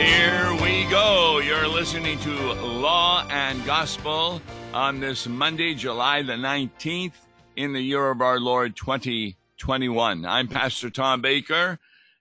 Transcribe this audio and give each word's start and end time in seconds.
Here 0.00 0.54
we 0.62 0.86
go. 0.86 1.40
You're 1.40 1.68
listening 1.68 2.18
to 2.20 2.30
Law 2.54 3.26
and 3.28 3.62
Gospel 3.66 4.40
on 4.72 4.98
this 4.98 5.26
Monday, 5.26 5.74
July 5.74 6.22
the 6.22 6.32
19th, 6.32 7.12
in 7.54 7.74
the 7.74 7.82
year 7.82 8.10
of 8.10 8.22
our 8.22 8.40
Lord 8.40 8.76
2021. 8.76 10.24
I'm 10.24 10.48
Pastor 10.48 10.88
Tom 10.88 11.20
Baker. 11.20 11.78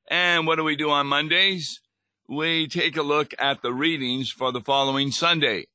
And 0.10 0.46
what 0.46 0.58
do 0.58 0.66
we 0.66 0.76
do 0.76 0.90
on 0.90 1.08
Mondays? 1.08 1.80
We 2.28 2.68
take 2.68 2.98
a 2.98 3.02
look 3.02 3.34
at 3.40 3.62
the 3.62 3.72
readings 3.72 4.30
for 4.30 4.52
the 4.52 4.60
following 4.60 5.10
Sunday, 5.10 5.68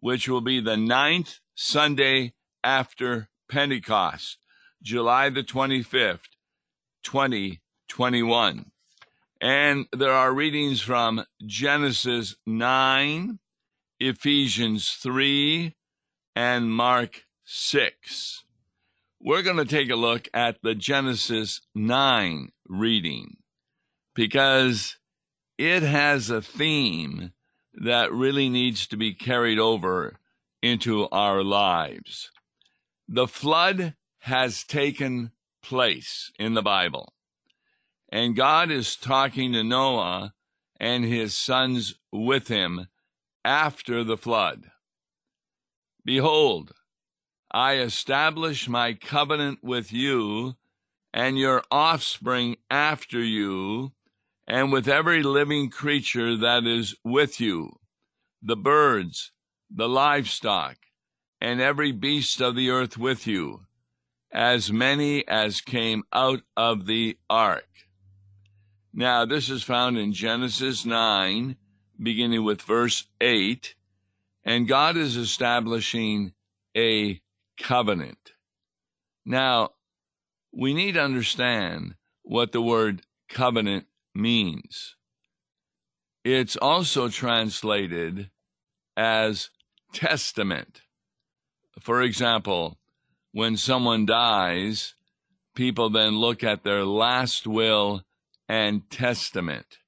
which 0.00 0.28
will 0.28 0.40
be 0.40 0.60
the 0.60 0.76
ninth 0.76 1.38
Sunday 1.54 2.32
after 2.64 3.28
Pentecost, 3.48 4.38
July 4.82 5.30
the 5.30 5.44
25th, 5.44 6.26
2021. 7.04 8.71
And 9.42 9.86
there 9.92 10.12
are 10.12 10.32
readings 10.32 10.80
from 10.80 11.24
Genesis 11.44 12.36
9, 12.46 13.40
Ephesians 13.98 14.90
3, 15.02 15.74
and 16.36 16.72
Mark 16.72 17.24
6. 17.42 18.44
We're 19.20 19.42
going 19.42 19.56
to 19.56 19.64
take 19.64 19.90
a 19.90 19.96
look 19.96 20.28
at 20.32 20.62
the 20.62 20.76
Genesis 20.76 21.60
9 21.74 22.52
reading 22.68 23.38
because 24.14 24.96
it 25.58 25.82
has 25.82 26.30
a 26.30 26.40
theme 26.40 27.32
that 27.74 28.12
really 28.12 28.48
needs 28.48 28.86
to 28.86 28.96
be 28.96 29.12
carried 29.12 29.58
over 29.58 30.20
into 30.62 31.08
our 31.08 31.42
lives. 31.42 32.30
The 33.08 33.26
flood 33.26 33.96
has 34.20 34.62
taken 34.62 35.32
place 35.64 36.30
in 36.38 36.54
the 36.54 36.62
Bible. 36.62 37.12
And 38.12 38.36
God 38.36 38.70
is 38.70 38.94
talking 38.94 39.54
to 39.54 39.64
Noah 39.64 40.34
and 40.78 41.02
his 41.02 41.34
sons 41.34 41.94
with 42.12 42.48
him 42.48 42.88
after 43.42 44.04
the 44.04 44.18
flood. 44.18 44.70
Behold, 46.04 46.72
I 47.50 47.78
establish 47.78 48.68
my 48.68 48.92
covenant 48.92 49.60
with 49.62 49.94
you 49.94 50.56
and 51.14 51.38
your 51.38 51.62
offspring 51.70 52.56
after 52.70 53.22
you, 53.22 53.92
and 54.46 54.72
with 54.72 54.88
every 54.88 55.22
living 55.22 55.70
creature 55.70 56.36
that 56.36 56.66
is 56.66 56.94
with 57.04 57.40
you, 57.40 57.78
the 58.42 58.56
birds, 58.56 59.32
the 59.70 59.88
livestock, 59.88 60.76
and 61.40 61.60
every 61.60 61.92
beast 61.92 62.40
of 62.40 62.56
the 62.56 62.70
earth 62.70 62.98
with 62.98 63.26
you, 63.26 63.66
as 64.32 64.70
many 64.70 65.26
as 65.28 65.60
came 65.60 66.02
out 66.12 66.40
of 66.56 66.86
the 66.86 67.16
ark. 67.30 67.66
Now, 68.94 69.24
this 69.24 69.48
is 69.48 69.62
found 69.62 69.96
in 69.96 70.12
Genesis 70.12 70.84
9, 70.84 71.56
beginning 72.00 72.44
with 72.44 72.60
verse 72.60 73.04
8, 73.22 73.74
and 74.44 74.68
God 74.68 74.98
is 74.98 75.16
establishing 75.16 76.34
a 76.76 77.20
covenant. 77.58 78.32
Now, 79.24 79.70
we 80.52 80.74
need 80.74 80.92
to 80.92 81.02
understand 81.02 81.94
what 82.22 82.52
the 82.52 82.60
word 82.60 83.02
covenant 83.30 83.86
means. 84.14 84.96
It's 86.22 86.56
also 86.56 87.08
translated 87.08 88.30
as 88.96 89.48
testament. 89.94 90.82
For 91.80 92.02
example, 92.02 92.78
when 93.32 93.56
someone 93.56 94.04
dies, 94.04 94.94
people 95.54 95.88
then 95.88 96.18
look 96.18 96.44
at 96.44 96.62
their 96.62 96.84
last 96.84 97.46
will 97.46 98.02
and 98.52 98.90
testament. 98.90 99.78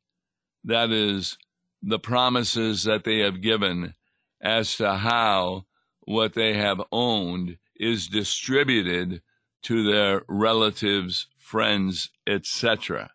That 0.64 0.90
is, 0.90 1.36
the 1.82 1.98
promises 1.98 2.84
that 2.84 3.04
they 3.04 3.18
have 3.18 3.42
given 3.42 3.92
as 4.40 4.76
to 4.76 4.94
how 4.94 5.66
what 6.00 6.32
they 6.32 6.54
have 6.54 6.80
owned 6.90 7.58
is 7.76 8.06
distributed 8.06 9.20
to 9.64 9.84
their 9.84 10.22
relatives, 10.30 11.26
friends, 11.36 12.08
etc. 12.26 13.10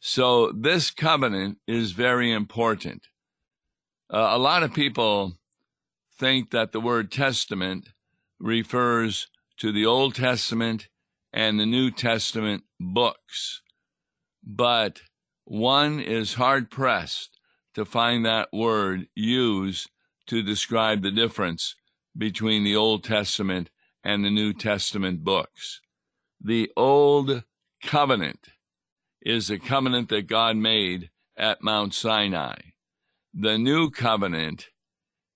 So 0.00 0.52
this 0.52 0.90
covenant 0.90 1.56
is 1.66 1.92
very 1.92 2.30
important. 2.30 3.06
Uh, 4.12 4.32
a 4.32 4.38
lot 4.38 4.62
of 4.62 4.74
people 4.74 5.38
think 6.18 6.50
that 6.50 6.72
the 6.72 6.80
word 6.80 7.10
testament 7.10 7.88
refers 8.38 9.28
to 9.56 9.72
the 9.72 9.86
Old 9.86 10.14
Testament 10.14 10.88
and 11.32 11.58
the 11.58 11.64
New 11.64 11.90
Testament 11.90 12.64
books 12.78 13.62
but 14.44 15.02
one 15.44 16.00
is 16.00 16.34
hard 16.34 16.70
pressed 16.70 17.38
to 17.74 17.84
find 17.84 18.24
that 18.24 18.48
word 18.52 19.08
used 19.14 19.90
to 20.26 20.42
describe 20.42 21.02
the 21.02 21.10
difference 21.10 21.74
between 22.16 22.64
the 22.64 22.76
Old 22.76 23.04
Testament 23.04 23.70
and 24.04 24.24
the 24.24 24.30
New 24.30 24.52
Testament 24.52 25.24
books. 25.24 25.80
The 26.40 26.70
Old 26.76 27.44
Covenant 27.82 28.48
is 29.20 29.48
the 29.48 29.58
covenant 29.58 30.08
that 30.10 30.26
God 30.26 30.56
made 30.56 31.10
at 31.36 31.62
Mount 31.62 31.94
Sinai. 31.94 32.56
The 33.32 33.58
New 33.58 33.90
Covenant 33.90 34.68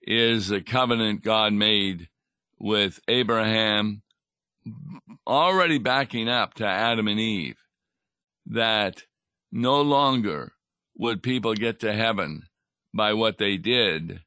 is 0.02 0.48
the 0.48 0.60
covenant 0.60 1.22
God 1.22 1.52
made 1.52 2.08
with 2.58 3.00
Abraham, 3.08 4.02
already 5.26 5.78
backing 5.78 6.28
up 6.28 6.54
to 6.54 6.66
Adam 6.66 7.08
and 7.08 7.20
Eve 7.20 7.56
that 8.46 9.02
no 9.50 9.80
longer 9.80 10.52
would 10.96 11.22
people 11.22 11.54
get 11.54 11.80
to 11.80 11.92
heaven 11.92 12.42
by 12.94 13.12
what 13.12 13.38
they 13.38 13.56
did, 13.56 14.20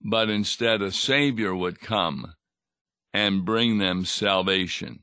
but 0.00 0.28
instead 0.28 0.82
a 0.82 0.92
Savior 0.92 1.54
would 1.54 1.80
come 1.80 2.34
and 3.12 3.44
bring 3.44 3.78
them 3.78 4.04
salvation. 4.04 5.00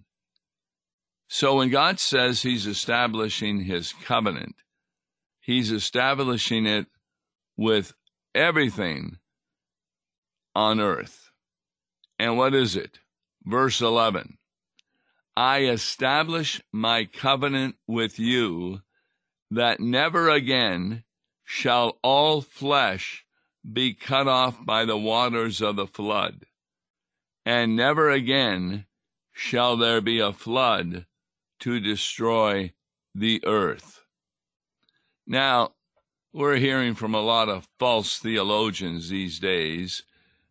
So 1.28 1.56
when 1.58 1.70
God 1.70 2.00
says 2.00 2.44
He's 2.44 2.68
establishing 2.68 3.62
His 3.62 3.92
covenant, 3.92 4.56
He's 5.42 5.72
establishing 5.72 6.66
it 6.66 6.86
with 7.58 7.94
everything 8.34 9.18
on 10.56 10.80
earth. 10.80 11.32
And 12.20 12.38
what 12.38 12.54
is 12.54 12.76
it? 12.76 13.00
Verse 13.44 13.82
11 13.82 14.38
I 15.36 15.64
establish 15.64 16.62
my 16.72 17.06
covenant 17.06 17.76
with 17.88 18.20
you 18.20 18.82
that 19.50 19.80
never 19.80 20.30
again 20.30 21.04
shall 21.44 21.98
all 22.04 22.42
flesh 22.42 23.26
be 23.72 23.94
cut 23.94 24.28
off 24.28 24.64
by 24.64 24.86
the 24.86 24.98
waters 24.98 25.62
of 25.62 25.76
the 25.76 25.88
flood, 25.88 26.46
and 27.46 27.76
never 27.76 28.10
again 28.12 28.86
shall 29.32 29.76
there 29.78 30.02
be 30.02 30.20
a 30.20 30.34
flood 30.34 31.06
to 31.62 31.80
destroy 31.80 32.74
the 33.16 33.42
earth. 33.46 34.04
Now, 35.26 35.74
we're 36.32 36.58
hearing 36.58 36.94
from 36.94 37.16
a 37.16 37.22
lot 37.22 37.50
of 37.50 37.68
false 37.80 38.20
theologians 38.20 39.10
these 39.10 39.40
days 39.40 40.04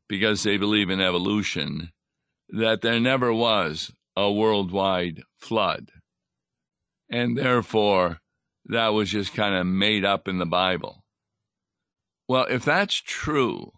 because 0.08 0.42
they 0.42 0.56
believe 0.56 0.90
in 0.90 1.00
evolution 1.00 1.92
that 2.48 2.80
there 2.80 3.00
never 3.00 3.32
was 3.32 3.92
a 4.16 4.30
worldwide 4.30 5.22
flood. 5.38 5.90
And 7.08 7.36
therefore, 7.36 8.18
that 8.66 8.88
was 8.88 9.10
just 9.10 9.34
kind 9.34 9.54
of 9.54 9.66
made 9.66 10.04
up 10.04 10.28
in 10.28 10.38
the 10.38 10.46
Bible. 10.46 11.04
Well, 12.28 12.46
if 12.48 12.64
that's 12.64 12.94
true, 12.94 13.72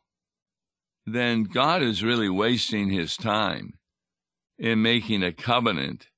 then 1.06 1.44
God 1.44 1.82
is 1.82 2.04
really 2.04 2.28
wasting 2.28 2.90
his 2.90 3.16
time 3.16 3.74
in 4.58 4.82
making 4.82 5.22
a 5.22 5.32
covenant 5.32 6.08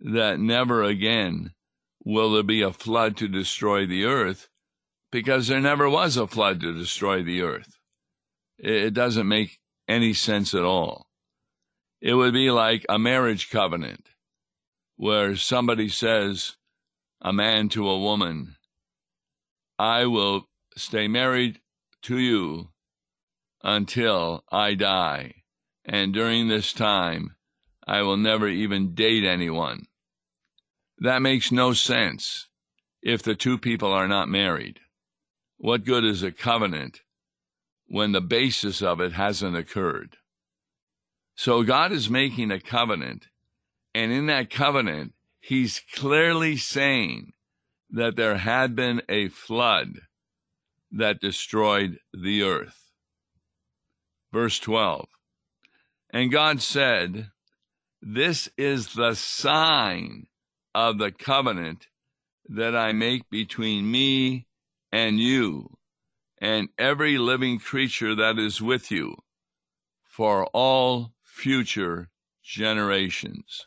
that 0.00 0.38
never 0.38 0.82
again 0.82 1.52
will 2.04 2.32
there 2.32 2.42
be 2.42 2.62
a 2.62 2.72
flood 2.72 3.16
to 3.16 3.28
destroy 3.28 3.86
the 3.86 4.04
earth 4.04 4.48
because 5.10 5.48
there 5.48 5.60
never 5.60 5.88
was 5.88 6.16
a 6.16 6.26
flood 6.26 6.60
to 6.60 6.72
destroy 6.72 7.22
the 7.22 7.42
earth. 7.42 7.78
It 8.58 8.94
doesn't 8.94 9.28
make 9.28 9.58
any 9.88 10.12
sense 10.12 10.54
at 10.54 10.62
all. 10.62 11.05
It 12.00 12.14
would 12.14 12.34
be 12.34 12.50
like 12.50 12.84
a 12.88 12.98
marriage 12.98 13.50
covenant 13.50 14.08
where 14.96 15.36
somebody 15.36 15.88
says, 15.88 16.56
a 17.20 17.32
man 17.32 17.68
to 17.70 17.88
a 17.88 17.98
woman, 17.98 18.56
I 19.78 20.06
will 20.06 20.48
stay 20.76 21.08
married 21.08 21.60
to 22.02 22.18
you 22.18 22.68
until 23.62 24.44
I 24.50 24.74
die. 24.74 25.42
And 25.84 26.12
during 26.12 26.48
this 26.48 26.72
time, 26.72 27.36
I 27.86 28.02
will 28.02 28.16
never 28.16 28.48
even 28.48 28.94
date 28.94 29.24
anyone. 29.24 29.86
That 30.98 31.22
makes 31.22 31.52
no 31.52 31.72
sense 31.72 32.48
if 33.02 33.22
the 33.22 33.34
two 33.34 33.58
people 33.58 33.92
are 33.92 34.08
not 34.08 34.28
married. 34.28 34.80
What 35.58 35.84
good 35.84 36.04
is 36.04 36.22
a 36.22 36.32
covenant 36.32 37.00
when 37.86 38.12
the 38.12 38.20
basis 38.20 38.82
of 38.82 39.00
it 39.00 39.12
hasn't 39.12 39.56
occurred? 39.56 40.16
So 41.36 41.62
God 41.62 41.92
is 41.92 42.08
making 42.08 42.50
a 42.50 42.58
covenant, 42.58 43.28
and 43.94 44.10
in 44.10 44.26
that 44.26 44.50
covenant, 44.50 45.12
He's 45.38 45.82
clearly 45.94 46.56
saying 46.56 47.34
that 47.90 48.16
there 48.16 48.38
had 48.38 48.74
been 48.74 49.02
a 49.08 49.28
flood 49.28 50.00
that 50.90 51.20
destroyed 51.20 51.98
the 52.12 52.42
earth. 52.42 52.90
Verse 54.32 54.58
12 54.58 55.06
And 56.10 56.32
God 56.32 56.62
said, 56.62 57.30
This 58.00 58.48
is 58.56 58.94
the 58.94 59.14
sign 59.14 60.26
of 60.74 60.98
the 60.98 61.12
covenant 61.12 61.86
that 62.48 62.74
I 62.74 62.92
make 62.92 63.28
between 63.30 63.90
me 63.90 64.46
and 64.90 65.20
you 65.20 65.76
and 66.38 66.68
every 66.78 67.18
living 67.18 67.58
creature 67.58 68.14
that 68.14 68.38
is 68.38 68.60
with 68.60 68.90
you 68.90 69.16
for 70.04 70.46
all 70.46 71.12
future 71.36 72.08
generations. 72.42 73.66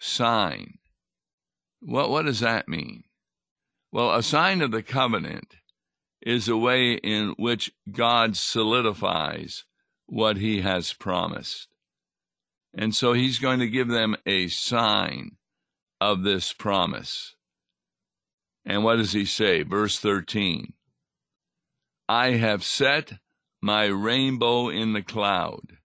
Sign. 0.00 0.78
What, 1.80 2.10
what 2.10 2.24
does 2.24 2.40
that 2.40 2.68
mean? 2.68 3.04
Well, 3.92 4.12
a 4.12 4.22
sign 4.22 4.60
of 4.60 4.72
the 4.72 4.82
covenant 4.82 5.54
is 6.20 6.48
a 6.48 6.56
way 6.56 6.94
in 6.94 7.34
which 7.38 7.70
God 7.90 8.36
solidifies 8.36 9.64
what 10.06 10.36
he 10.36 10.62
has 10.62 10.92
promised. 10.92 11.68
And 12.76 12.92
so 12.94 13.12
he's 13.12 13.38
going 13.38 13.60
to 13.60 13.68
give 13.68 13.88
them 13.88 14.16
a 14.26 14.48
sign 14.48 15.36
of 16.00 16.24
this 16.24 16.52
promise. 16.52 17.36
And 18.66 18.82
what 18.82 18.96
does 18.96 19.12
he 19.12 19.24
say? 19.24 19.62
Verse 19.62 20.00
13 20.00 20.72
I 22.08 22.32
have 22.32 22.64
set 22.64 23.12
my 23.62 23.86
rainbow 23.86 24.68
in 24.68 24.92
the 24.92 25.02
cloud, 25.02 25.78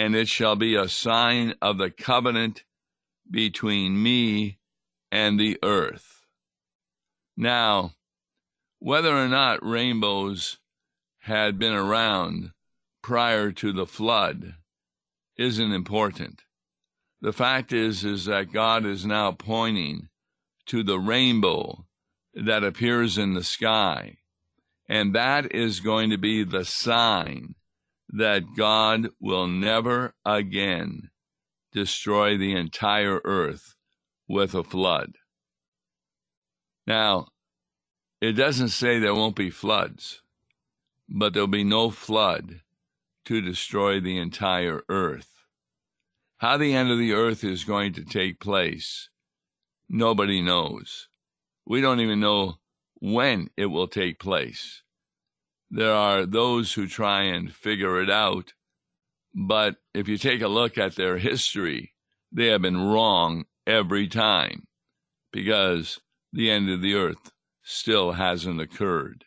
and 0.00 0.16
it 0.16 0.28
shall 0.28 0.56
be 0.56 0.74
a 0.74 0.88
sign 0.88 1.52
of 1.60 1.76
the 1.76 1.90
covenant 1.90 2.64
between 3.30 4.02
me 4.02 4.58
and 5.12 5.38
the 5.38 5.58
earth. 5.62 6.24
Now, 7.36 7.92
whether 8.78 9.14
or 9.14 9.28
not 9.28 9.62
rainbows 9.62 10.56
had 11.18 11.58
been 11.58 11.74
around 11.74 12.52
prior 13.02 13.52
to 13.52 13.74
the 13.74 13.84
flood 13.84 14.54
isn't 15.36 15.72
important. 15.72 16.44
The 17.20 17.34
fact 17.34 17.70
is 17.70 18.02
is 18.02 18.24
that 18.24 18.54
God 18.54 18.86
is 18.86 19.04
now 19.04 19.32
pointing 19.32 20.08
to 20.68 20.82
the 20.82 20.98
rainbow 20.98 21.84
that 22.32 22.64
appears 22.64 23.18
in 23.18 23.34
the 23.34 23.44
sky. 23.44 24.16
And 24.88 25.14
that 25.14 25.54
is 25.54 25.80
going 25.80 26.08
to 26.08 26.16
be 26.16 26.42
the 26.42 26.64
sign 26.64 27.54
that 28.12 28.56
God 28.56 29.08
will 29.20 29.46
never 29.46 30.14
again 30.24 31.10
destroy 31.72 32.36
the 32.36 32.54
entire 32.54 33.20
earth 33.24 33.76
with 34.28 34.54
a 34.54 34.64
flood. 34.64 35.12
Now, 36.86 37.28
it 38.20 38.32
doesn't 38.32 38.68
say 38.68 38.98
there 38.98 39.14
won't 39.14 39.36
be 39.36 39.50
floods, 39.50 40.22
but 41.08 41.32
there'll 41.32 41.46
be 41.46 41.64
no 41.64 41.90
flood 41.90 42.60
to 43.26 43.40
destroy 43.40 44.00
the 44.00 44.18
entire 44.18 44.82
earth. 44.88 45.44
How 46.38 46.56
the 46.56 46.74
end 46.74 46.90
of 46.90 46.98
the 46.98 47.12
earth 47.12 47.44
is 47.44 47.64
going 47.64 47.92
to 47.94 48.04
take 48.04 48.40
place, 48.40 49.08
nobody 49.88 50.42
knows. 50.42 51.08
We 51.66 51.80
don't 51.80 52.00
even 52.00 52.20
know 52.20 52.58
when 53.00 53.50
it 53.56 53.66
will 53.66 53.88
take 53.88 54.18
place. 54.18 54.82
There 55.70 55.94
are 55.94 56.26
those 56.26 56.72
who 56.72 56.86
try 56.88 57.22
and 57.22 57.52
figure 57.52 58.02
it 58.02 58.10
out, 58.10 58.52
but 59.34 59.76
if 59.94 60.08
you 60.08 60.18
take 60.18 60.42
a 60.42 60.48
look 60.48 60.76
at 60.76 60.96
their 60.96 61.18
history, 61.18 61.94
they 62.32 62.46
have 62.46 62.62
been 62.62 62.88
wrong 62.88 63.44
every 63.66 64.08
time 64.08 64.66
because 65.32 66.00
the 66.32 66.50
end 66.50 66.70
of 66.70 66.82
the 66.82 66.94
earth 66.94 67.30
still 67.62 68.12
hasn't 68.12 68.60
occurred. 68.60 69.24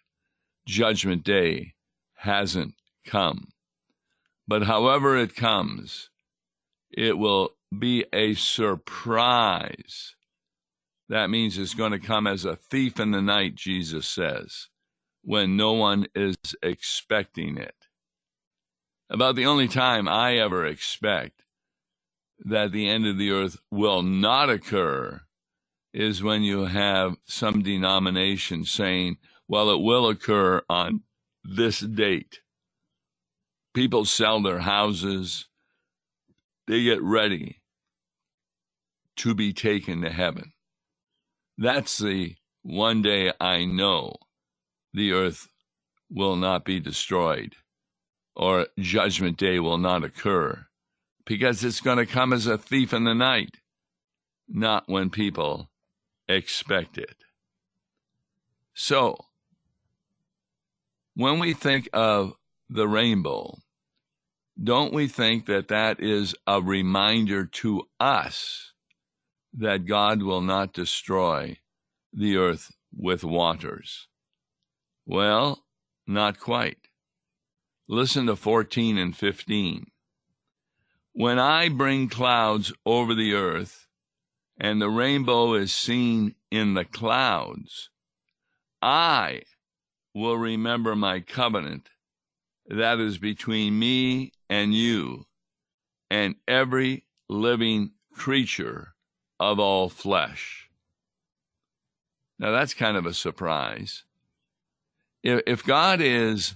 Judgment 0.68 1.24
Day 1.24 1.74
hasn't 2.16 2.76
come. 3.06 3.50
But 4.48 4.64
however 4.64 5.18
it 5.18 5.36
comes, 5.36 6.10
it 6.92 7.18
will 7.18 7.52
be 7.78 8.06
a 8.14 8.34
surprise. 8.34 10.16
That 11.10 11.30
means 11.30 11.58
it's 11.58 11.74
going 11.74 11.92
to 11.92 12.00
come 12.00 12.28
as 12.28 12.46
a 12.46 12.56
thief 12.56 13.00
in 13.00 13.12
the 13.12 13.22
night, 13.22 13.56
Jesus 13.56 14.08
says, 14.08 14.68
when 15.24 15.56
no 15.56 15.74
one 15.74 16.06
is 16.14 16.36
expecting 16.62 17.58
it. 17.58 17.76
About 19.10 19.36
the 19.36 19.46
only 19.46 19.68
time 19.68 20.08
I 20.08 20.38
ever 20.38 20.66
expect 20.66 21.44
that 22.40 22.72
the 22.72 22.90
end 22.90 23.08
of 23.08 23.18
the 23.18 23.32
earth 23.32 23.58
will 23.72 24.02
not 24.02 24.50
occur 24.50 25.22
is 25.94 26.24
when 26.24 26.42
you 26.42 26.66
have 26.66 27.16
some 27.26 27.62
denomination 27.62 28.66
saying, 28.66 29.18
well, 29.48 29.70
it 29.70 29.82
will 29.82 30.10
occur 30.10 30.62
on 30.70 31.02
this 31.44 31.80
date. 31.80 32.40
People 33.74 34.06
sell 34.06 34.42
their 34.42 34.60
houses, 34.60 35.48
they 36.68 36.84
get 36.84 37.02
ready 37.02 37.62
to 39.18 39.36
be 39.36 39.54
taken 39.54 40.02
to 40.02 40.10
heaven. 40.10 40.54
That's 41.58 41.98
the 42.00 42.36
one 42.64 43.02
day 43.02 43.32
I 43.40 43.66
know 43.66 44.16
the 44.94 45.12
earth 45.12 45.48
will 46.10 46.36
not 46.36 46.66
be 46.66 46.80
destroyed 46.80 47.56
or 48.36 48.68
judgment 48.80 49.38
day 49.38 49.60
will 49.60 49.78
not 49.78 50.04
occur 50.04 50.66
because 51.26 51.64
it's 51.64 51.82
going 51.82 51.98
to 51.98 52.06
come 52.06 52.34
as 52.34 52.48
a 52.48 52.58
thief 52.58 52.94
in 52.94 53.04
the 53.04 53.14
night, 53.14 53.58
not 54.48 54.84
when 54.88 55.10
people 55.10 55.70
expect 56.28 56.98
it. 56.98 57.16
So, 58.74 59.18
when 61.16 61.40
we 61.40 61.54
think 61.54 61.88
of 61.94 62.34
the 62.70 62.88
rainbow, 62.88 63.60
don't 64.62 64.94
we 64.94 65.08
think 65.08 65.46
that 65.46 65.68
that 65.70 66.00
is 66.00 66.36
a 66.48 66.62
reminder 66.62 67.46
to 67.46 67.84
us 68.00 68.74
that 69.54 69.86
God 69.86 70.24
will 70.24 70.42
not 70.42 70.74
destroy 70.74 71.58
the 72.12 72.38
earth 72.38 72.72
with 72.96 73.24
waters? 73.24 74.08
Well, 75.06 75.66
not 76.08 76.40
quite. 76.40 76.78
Listen 77.88 78.26
to 78.28 78.36
14 78.36 78.98
and 78.98 79.16
15. 79.16 79.88
When 81.12 81.38
I 81.38 81.70
bring 81.70 82.10
clouds 82.10 82.74
over 82.86 83.14
the 83.14 83.34
earth, 83.34 83.88
and 84.58 84.82
the 84.82 84.90
rainbow 84.90 85.54
is 85.54 85.74
seen 85.74 86.36
in 86.52 86.74
the 86.74 86.86
clouds, 86.86 87.90
I 88.82 89.42
will 90.14 90.38
remember 90.38 90.96
my 90.96 91.20
covenant 91.20 91.90
that 92.68 93.00
is 93.00 93.18
between 93.18 93.78
me 93.78 94.32
and 94.50 94.74
you 94.74 95.26
and 96.10 96.36
every 96.48 97.06
living 97.28 97.92
creature 98.14 98.94
of 99.40 99.60
all 99.60 99.90
flesh. 99.90 100.70
Now 102.40 102.52
that's 102.52 102.74
kind 102.74 102.96
of 102.96 103.06
a 103.06 103.14
surprise. 103.14 104.04
If, 105.24 105.64
God 105.64 106.02
is 106.02 106.56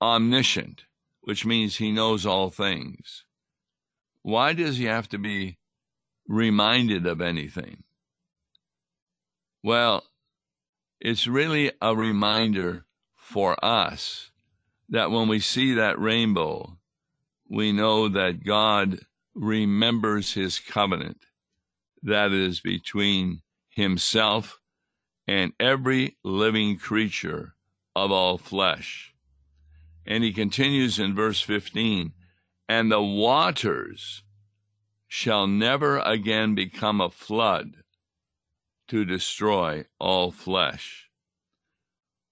omniscient, 0.00 0.84
which 1.22 1.46
means 1.46 1.76
he 1.76 1.90
knows 1.90 2.26
all 2.26 2.50
things, 2.50 3.24
why 4.20 4.52
does 4.52 4.76
he 4.76 4.84
have 4.84 5.08
to 5.08 5.18
be 5.18 5.58
reminded 6.28 7.06
of 7.06 7.20
anything? 7.22 7.84
Well, 9.62 10.04
it's 11.00 11.26
really 11.26 11.72
a 11.80 11.96
reminder 11.96 12.84
for 13.16 13.56
us 13.64 14.30
that 14.88 15.10
when 15.10 15.26
we 15.26 15.40
see 15.40 15.74
that 15.74 15.98
rainbow, 15.98 16.76
we 17.48 17.72
know 17.72 18.08
that 18.08 18.44
God 18.44 19.00
remembers 19.34 20.34
his 20.34 20.58
covenant 20.58 21.24
that 22.02 22.32
is 22.32 22.60
between 22.60 23.40
himself 23.70 24.60
and 25.26 25.52
every 25.58 26.18
living 26.22 26.76
creature 26.76 27.54
of 27.94 28.10
all 28.10 28.38
flesh. 28.38 29.14
And 30.06 30.24
he 30.24 30.32
continues 30.32 30.98
in 30.98 31.14
verse 31.14 31.40
15 31.40 32.12
and 32.68 32.90
the 32.90 33.02
waters 33.02 34.22
shall 35.06 35.46
never 35.46 35.98
again 35.98 36.54
become 36.54 37.00
a 37.02 37.10
flood 37.10 37.76
to 38.88 39.04
destroy 39.04 39.84
all 39.98 40.30
flesh. 40.30 41.10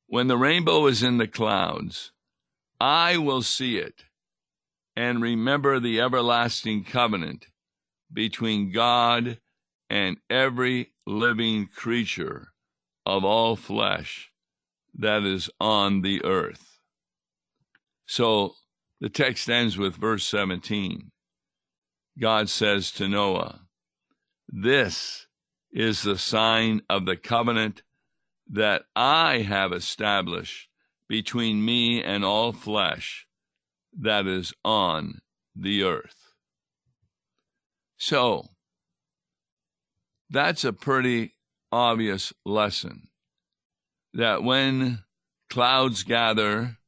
When 0.07 0.29
the 0.29 0.39
rainbow 0.39 0.87
is 0.87 1.03
in 1.03 1.19
the 1.19 1.29
clouds, 1.29 2.13
I 2.81 3.19
will 3.19 3.43
see 3.43 3.77
it 3.77 4.05
and 4.97 5.21
remember 5.21 5.79
the 5.79 6.01
everlasting 6.01 6.85
covenant 6.85 7.47
between 8.13 8.73
God 8.73 9.41
and 9.91 10.17
every 10.31 10.93
living 11.07 11.67
creature 11.67 12.49
of 13.05 13.25
all 13.25 13.57
flesh 13.57 14.31
that 14.95 15.25
is 15.25 15.51
on 15.61 16.03
the 16.03 16.25
earth. 16.25 16.79
So 18.07 18.55
the 19.01 19.09
text 19.09 19.49
ends 19.49 19.79
with 19.79 19.97
verse 19.97 20.25
17. 20.27 21.11
God 22.19 22.51
says 22.51 22.91
to 22.93 23.09
Noah, 23.09 23.61
This 24.49 25.27
is 25.73 26.03
the 26.03 26.19
sign 26.19 26.83
of 26.91 27.07
the 27.07 27.17
covenant 27.17 27.83
that 28.51 28.83
I 28.95 29.39
have 29.39 29.73
established 29.73 30.69
between 31.09 31.65
me 31.65 32.03
and 32.03 32.25
all 32.25 32.53
flesh 32.53 33.27
that 33.99 34.27
is 34.27 34.53
on 34.65 35.21
the 35.55 35.83
earth. 35.83 36.35
So, 37.97 38.49
that's 40.29 40.65
a 40.65 40.73
pretty 40.73 41.35
obvious 41.73 42.33
lesson 42.45 43.10
that 44.15 44.43
when 44.43 45.01
clouds 45.49 46.03
gather 46.03 46.79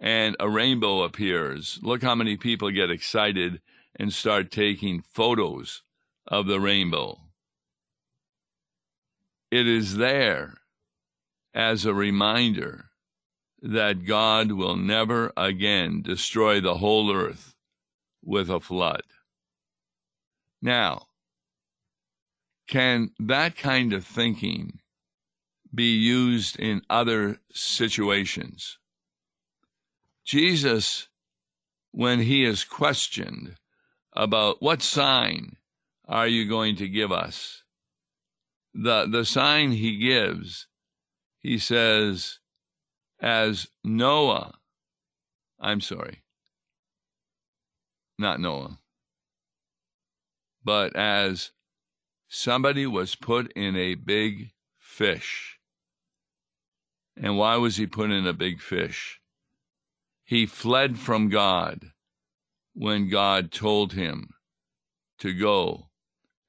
and 0.00 0.36
a 0.40 0.48
rainbow 0.48 1.02
appears, 1.02 1.78
look 1.82 2.02
how 2.02 2.14
many 2.14 2.36
people 2.36 2.70
get 2.70 2.90
excited 2.90 3.60
and 3.98 4.12
start 4.12 4.50
taking 4.50 5.02
photos 5.02 5.82
of 6.26 6.46
the 6.46 6.60
rainbow. 6.60 7.18
It 9.50 9.66
is 9.66 9.96
there 9.96 10.58
as 11.54 11.84
a 11.84 11.94
reminder 11.94 12.86
that 13.62 14.04
God 14.04 14.52
will 14.52 14.76
never 14.76 15.32
again 15.36 16.02
destroy 16.02 16.60
the 16.60 16.74
whole 16.74 17.12
earth 17.12 17.54
with 18.22 18.50
a 18.50 18.60
flood. 18.60 19.02
Now, 20.60 21.06
can 22.68 23.12
that 23.20 23.56
kind 23.56 23.92
of 23.92 24.04
thinking 24.04 24.80
be 25.76 25.94
used 25.94 26.58
in 26.58 26.82
other 26.90 27.38
situations? 27.52 28.78
Jesus, 30.24 31.06
when 31.92 32.20
he 32.20 32.44
is 32.44 32.64
questioned 32.64 33.54
about 34.12 34.60
what 34.60 34.82
sign 34.82 35.56
are 36.08 36.26
you 36.26 36.48
going 36.48 36.74
to 36.76 36.88
give 36.88 37.12
us, 37.12 37.62
the, 38.74 39.06
the 39.06 39.24
sign 39.24 39.72
he 39.72 39.98
gives, 39.98 40.66
he 41.38 41.58
says, 41.58 42.40
as 43.20 43.68
Noah, 43.84 44.54
I'm 45.60 45.80
sorry, 45.80 46.22
not 48.18 48.40
Noah, 48.40 48.78
but 50.64 50.96
as 50.96 51.52
somebody 52.28 52.86
was 52.86 53.14
put 53.14 53.52
in 53.52 53.76
a 53.76 53.94
big 53.94 54.50
fish. 54.78 55.55
And 57.16 57.38
why 57.38 57.56
was 57.56 57.76
he 57.76 57.86
put 57.86 58.10
in 58.10 58.26
a 58.26 58.32
big 58.32 58.60
fish? 58.60 59.20
He 60.24 60.44
fled 60.44 60.98
from 60.98 61.28
God 61.28 61.92
when 62.74 63.08
God 63.08 63.50
told 63.50 63.94
him 63.94 64.34
to 65.18 65.32
go 65.32 65.88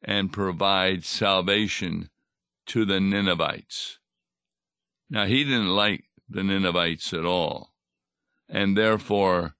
and 0.03 0.33
provide 0.33 1.05
salvation 1.05 2.09
to 2.65 2.85
the 2.85 2.99
Ninevites. 2.99 3.99
Now, 5.09 5.25
he 5.25 5.43
didn't 5.43 5.69
like 5.69 6.03
the 6.29 6.43
Ninevites 6.43 7.13
at 7.13 7.23
all, 7.23 7.73
and 8.49 8.77
therefore 8.77 9.55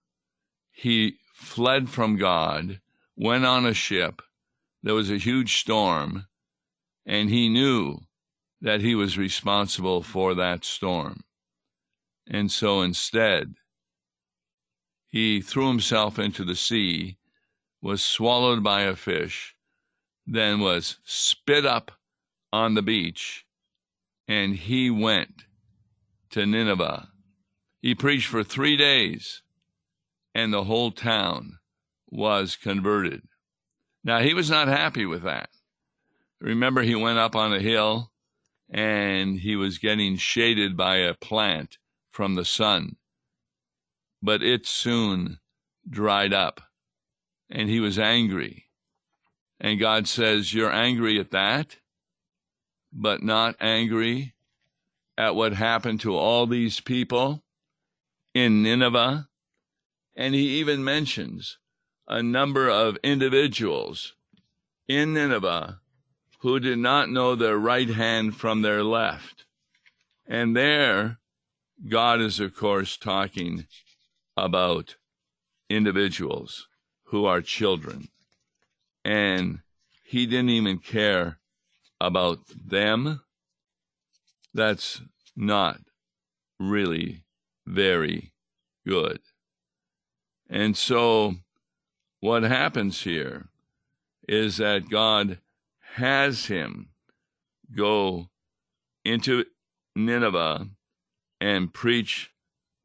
he 0.72 1.18
fled 1.34 1.90
from 1.90 2.18
God, 2.18 2.82
went 3.16 3.46
on 3.46 3.66
a 3.66 3.74
ship, 3.74 4.22
there 4.84 4.94
was 4.94 5.10
a 5.10 5.18
huge 5.18 5.58
storm, 5.58 6.28
and 7.06 7.30
he 7.30 7.50
knew 7.50 8.07
that 8.62 8.82
he 8.82 8.96
was 8.96 9.18
responsible 9.18 10.02
for 10.02 10.34
that 10.36 10.66
storm. 10.66 11.24
And 12.28 12.52
so 12.52 12.82
instead, 12.82 13.56
he 15.08 15.42
threw 15.42 15.68
himself 15.68 16.20
into 16.20 16.44
the 16.44 16.56
sea, 16.56 17.18
was 17.82 18.04
swallowed 18.04 18.64
by 18.64 18.82
a 18.82 18.96
fish, 18.96 19.56
then 20.26 20.60
was 20.60 20.98
spit 21.06 21.66
up 21.66 21.92
on 22.52 22.74
the 22.74 22.82
beach, 22.82 23.46
and 24.28 24.56
he 24.56 24.90
went 24.90 25.46
to 26.32 26.46
Nineveh. 26.46 27.10
He 27.82 27.96
preached 27.96 28.28
for 28.28 28.44
three 28.44 28.76
days, 28.76 29.42
and 30.36 30.52
the 30.52 30.66
whole 30.66 30.92
town 30.92 31.60
was 32.10 32.56
converted. 32.56 33.22
Now, 34.04 34.20
he 34.20 34.34
was 34.34 34.50
not 34.50 34.68
happy 34.68 35.06
with 35.06 35.24
that. 35.24 35.50
Remember, 36.42 36.82
he 36.82 36.96
went 36.96 37.18
up 37.18 37.36
on 37.36 37.54
a 37.54 37.60
hill 37.60 38.12
and 38.70 39.40
he 39.40 39.56
was 39.56 39.78
getting 39.78 40.18
shaded 40.18 40.76
by 40.76 40.98
a 40.98 41.14
plant 41.14 41.78
from 42.12 42.36
the 42.36 42.46
sun, 42.46 42.98
but 44.22 44.44
it 44.44 44.66
soon 44.66 45.40
dried 45.90 46.34
up 46.34 46.62
and 47.50 47.70
he 47.70 47.80
was 47.80 47.98
angry. 47.98 48.66
And 49.60 49.80
God 49.80 50.08
says, 50.08 50.54
You're 50.54 50.72
angry 50.72 51.20
at 51.20 51.32
that, 51.32 51.78
but 52.92 53.24
not 53.24 53.56
angry 53.60 54.34
at 55.18 55.36
what 55.36 55.54
happened 55.54 56.02
to 56.02 56.16
all 56.16 56.46
these 56.46 56.80
people 56.80 57.44
in 58.34 58.62
Nineveh. 58.62 59.28
And 60.16 60.36
he 60.36 60.60
even 60.60 60.84
mentions 60.84 61.58
a 62.08 62.22
number 62.22 62.70
of 62.70 62.98
individuals 63.04 64.14
in 64.88 65.14
Nineveh 65.14 65.80
who 66.40 66.60
did 66.60 66.78
not 66.78 67.10
know 67.10 67.36
their 67.36 67.58
right 67.58 67.90
hand 67.90 68.36
from 68.36 68.62
their 68.62 68.84
left. 68.84 69.46
And 70.28 70.56
there, 70.56 71.20
God 71.88 72.22
is, 72.22 72.40
of 72.40 72.56
course, 72.56 72.98
talking 72.98 73.66
about 74.36 74.96
individuals 75.70 76.68
who 77.06 77.26
are 77.26 77.42
children. 77.42 78.10
And 79.04 79.60
he 80.04 80.26
didn't 80.26 80.50
even 80.50 80.80
care 80.80 81.40
about 82.00 82.40
them. 82.48 83.22
That's 84.54 85.02
not 85.36 85.80
really 86.60 87.24
very 87.66 88.34
good. 88.86 89.20
And 90.50 90.78
so 90.78 91.36
what 92.20 92.44
happens 92.44 93.02
here 93.02 93.50
is 94.28 94.58
that 94.58 94.90
God 94.90 95.40
has 95.96 96.46
him 96.46 96.90
go 97.76 98.30
into 99.04 99.46
Nineveh 99.96 100.68
and 101.42 101.74
preach 101.74 102.32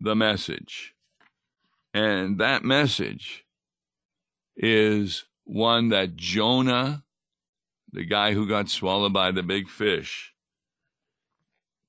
the 0.00 0.14
message. 0.14 0.94
And 1.94 2.38
that 2.38 2.64
message 2.64 3.44
is 4.56 5.24
one 5.44 5.90
that 5.90 6.16
Jonah, 6.16 7.04
the 7.92 8.04
guy 8.04 8.32
who 8.32 8.48
got 8.48 8.68
swallowed 8.68 9.12
by 9.12 9.30
the 9.30 9.42
big 9.42 9.68
fish, 9.68 10.32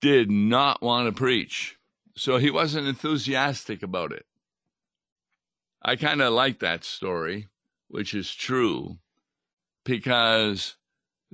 did 0.02 0.30
not 0.30 0.82
want 0.82 1.08
to 1.08 1.18
preach. 1.18 1.78
So 2.16 2.38
he 2.38 2.52
wasn't 2.52 2.88
enthusiastic 2.88 3.82
about 3.82 4.12
it. 4.12 4.26
I 5.82 5.96
kind 5.96 6.22
of 6.22 6.34
like 6.34 6.60
that 6.60 6.84
story, 6.84 7.48
which 7.88 8.14
is 8.14 8.34
true, 8.34 8.98
because 9.84 10.76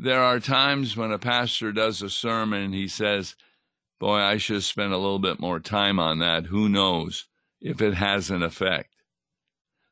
there 0.02 0.24
are 0.24 0.40
times 0.40 0.96
when 0.96 1.12
a 1.12 1.20
pastor 1.20 1.74
does 1.74 2.02
a 2.02 2.10
sermon 2.10 2.72
he 2.72 2.88
says, 2.88 3.36
Boy, 4.00 4.20
I 4.20 4.38
should 4.38 4.64
spend 4.64 4.94
a 4.94 4.98
little 4.98 5.20
bit 5.20 5.42
more 5.42 5.60
time 5.60 6.00
on 6.00 6.20
that. 6.20 6.46
Who 6.46 6.70
knows 6.70 7.26
if 7.60 7.82
it 7.82 7.96
has 7.96 8.30
an 8.30 8.42
effect? 8.42 8.96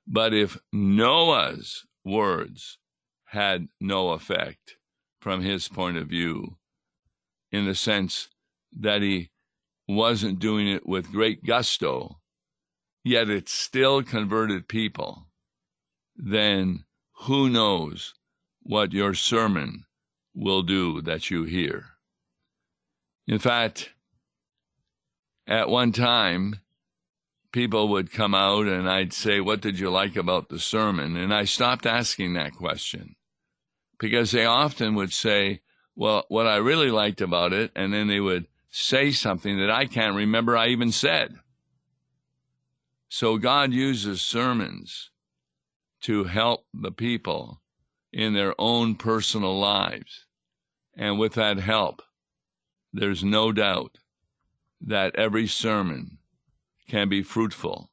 But 0.08 0.34
if 0.34 0.58
Noah's 0.72 1.86
words 2.06 2.78
had 3.26 3.68
no 3.82 4.12
effect 4.12 4.78
from 5.20 5.42
his 5.42 5.68
point 5.68 5.98
of 5.98 6.08
view, 6.08 6.56
in 7.52 7.66
the 7.66 7.76
sense 7.76 8.30
that 8.80 9.02
he 9.02 9.30
wasn't 9.90 10.40
doing 10.40 10.70
it 10.70 10.88
with 10.88 11.12
great 11.12 11.44
gusto, 11.44 12.22
yet 13.04 13.30
it 13.30 13.50
still 13.50 14.02
converted 14.04 14.70
people, 14.70 15.28
then 16.16 16.86
who 17.24 17.50
knows 17.50 18.14
what 18.64 18.94
your 18.94 19.14
sermon 19.14 19.84
will 20.38 20.62
do 20.62 21.02
that 21.02 21.32
you 21.32 21.44
hear. 21.44 21.86
In 23.26 23.40
fact, 23.40 23.90
at 25.48 25.68
one 25.68 25.92
time, 25.92 26.60
people 27.52 27.90
would 27.90 28.12
come 28.12 28.36
out 28.36 28.68
and 28.68 28.88
I'd 28.88 29.14
say, 29.14 29.42
What 29.42 29.62
did 29.62 29.80
you 29.80 29.90
like 29.90 30.16
about 30.16 30.50
the 30.50 30.60
sermon? 30.60 31.18
And 31.18 31.34
I 31.34 31.46
stopped 31.46 31.86
asking 31.86 32.34
that 32.34 32.54
question 32.54 33.16
because 34.00 34.32
they 34.32 34.46
often 34.46 34.94
would 34.96 35.12
say, 35.12 35.62
Well, 35.96 36.26
what 36.30 36.46
I 36.46 36.58
really 36.58 36.92
liked 36.92 37.20
about 37.20 37.52
it, 37.52 37.72
and 37.76 37.92
then 37.92 38.08
they 38.08 38.20
would 38.20 38.48
say 38.70 39.12
something 39.12 39.58
that 39.58 39.72
I 39.72 39.86
can't 39.86 40.16
remember 40.16 40.56
I 40.56 40.68
even 40.68 40.92
said. 40.92 41.36
So 43.10 43.38
God 43.38 43.74
uses 43.74 44.22
sermons 44.22 45.10
to 46.02 46.26
help 46.26 46.68
the 46.74 46.92
people 46.92 47.62
in 48.14 48.34
their 48.34 48.54
own 48.60 48.96
personal 48.96 49.58
lives. 49.58 50.27
And 50.98 51.20
with 51.20 51.34
that 51.34 51.60
help, 51.60 52.02
there's 52.92 53.24
no 53.24 53.52
doubt 53.52 54.00
that 54.82 55.16
every 55.16 55.48
sermon 55.48 56.18
can 56.90 57.08
be 57.08 57.22
fruitful 57.22 57.92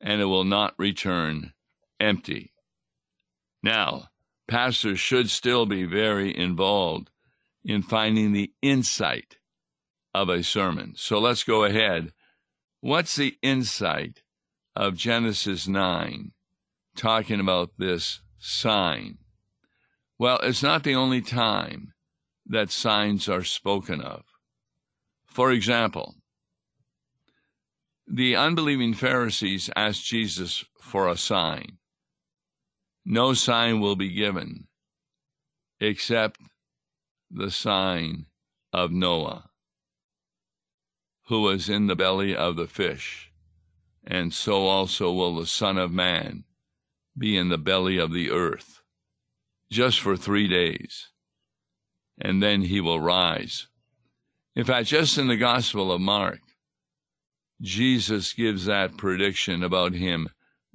and 0.00 0.20
it 0.20 0.24
will 0.24 0.44
not 0.44 0.74
return 0.76 1.52
empty. 2.00 2.52
Now, 3.62 4.08
pastors 4.48 4.98
should 4.98 5.30
still 5.30 5.66
be 5.66 5.84
very 5.84 6.36
involved 6.36 7.10
in 7.64 7.82
finding 7.82 8.32
the 8.32 8.52
insight 8.60 9.36
of 10.12 10.28
a 10.28 10.42
sermon. 10.42 10.94
So 10.96 11.18
let's 11.18 11.44
go 11.44 11.64
ahead. 11.64 12.12
What's 12.80 13.16
the 13.16 13.36
insight 13.42 14.22
of 14.74 14.96
Genesis 14.96 15.66
9 15.66 16.32
talking 16.96 17.40
about 17.40 17.72
this 17.78 18.20
sign? 18.38 19.18
Well, 20.18 20.38
it's 20.42 20.62
not 20.62 20.84
the 20.84 20.94
only 20.94 21.20
time 21.20 21.92
that 22.48 22.70
signs 22.70 23.28
are 23.28 23.44
spoken 23.44 24.00
of. 24.00 24.24
For 25.24 25.50
example, 25.50 26.14
the 28.06 28.36
unbelieving 28.36 28.94
Pharisees 28.94 29.68
asked 29.74 30.04
Jesus 30.06 30.64
for 30.80 31.08
a 31.08 31.16
sign. 31.16 31.78
No 33.04 33.34
sign 33.34 33.80
will 33.80 33.96
be 33.96 34.12
given 34.12 34.68
except 35.80 36.40
the 37.30 37.50
sign 37.50 38.26
of 38.72 38.92
Noah, 38.92 39.50
who 41.26 41.42
was 41.42 41.68
in 41.68 41.86
the 41.86 41.96
belly 41.96 42.34
of 42.34 42.56
the 42.56 42.68
fish, 42.68 43.32
and 44.04 44.32
so 44.32 44.66
also 44.66 45.12
will 45.12 45.36
the 45.36 45.46
Son 45.46 45.76
of 45.76 45.92
Man 45.92 46.44
be 47.18 47.36
in 47.36 47.48
the 47.48 47.58
belly 47.58 47.98
of 47.98 48.12
the 48.12 48.30
earth, 48.30 48.82
just 49.70 50.00
for 50.00 50.16
three 50.16 50.46
days, 50.46 51.08
and 52.20 52.42
then 52.42 52.62
he 52.62 52.80
will 52.80 53.00
rise. 53.00 53.68
In 54.54 54.64
fact, 54.64 54.88
just 54.88 55.18
in 55.18 55.28
the 55.28 55.36
Gospel 55.36 55.92
of 55.92 56.00
Mark, 56.00 56.40
Jesus 57.60 58.32
gives 58.32 58.66
that 58.66 58.96
prediction 58.96 59.62
about 59.62 59.94
him 59.94 60.28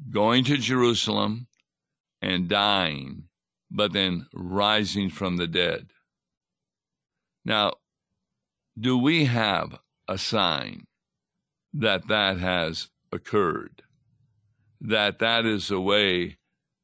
going 0.10 0.44
to 0.46 0.58
Jerusalem 0.58 1.48
and 2.22 2.48
dying, 2.48 3.26
but 3.70 3.94
then 3.94 4.28
rising 4.34 5.10
from 5.10 5.38
the 5.38 5.48
dead. 5.48 5.88
Now, 7.46 7.74
do 8.80 8.98
we 8.98 9.26
have 9.26 9.80
a 10.08 10.18
sign 10.18 10.86
that 11.74 12.08
that 12.08 12.38
has 12.38 12.90
occurred? 13.12 13.84
That 14.80 15.20
that 15.20 15.46
is 15.46 15.70
a 15.72 15.80
way 15.80 16.38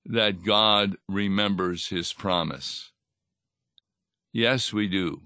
that 0.06 0.44
God 0.44 0.98
remembers 1.08 1.88
his 1.88 2.14
promise? 2.14 2.92
Yes, 4.32 4.72
we 4.74 4.88
do. 4.88 5.24